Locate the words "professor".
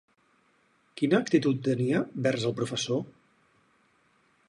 2.63-3.07